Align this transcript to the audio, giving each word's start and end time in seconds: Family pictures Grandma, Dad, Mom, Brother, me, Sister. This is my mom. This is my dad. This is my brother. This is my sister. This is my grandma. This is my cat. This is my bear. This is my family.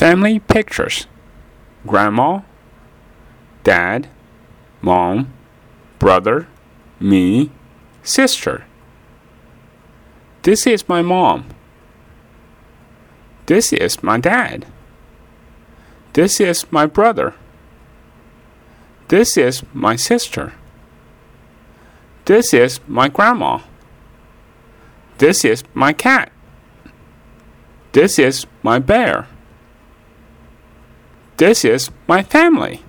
Family 0.00 0.38
pictures 0.38 1.06
Grandma, 1.86 2.40
Dad, 3.64 4.08
Mom, 4.80 5.30
Brother, 5.98 6.48
me, 6.98 7.50
Sister. 8.02 8.64
This 10.40 10.66
is 10.66 10.88
my 10.88 11.02
mom. 11.02 11.48
This 13.44 13.74
is 13.74 14.02
my 14.02 14.18
dad. 14.18 14.64
This 16.14 16.40
is 16.40 16.64
my 16.72 16.86
brother. 16.86 17.34
This 19.08 19.36
is 19.36 19.62
my 19.74 19.96
sister. 19.96 20.54
This 22.24 22.54
is 22.54 22.80
my 22.88 23.08
grandma. 23.08 23.58
This 25.18 25.44
is 25.44 25.62
my 25.74 25.92
cat. 25.92 26.32
This 27.92 28.18
is 28.18 28.46
my 28.62 28.78
bear. 28.78 29.28
This 31.40 31.64
is 31.64 31.90
my 32.06 32.22
family. 32.22 32.82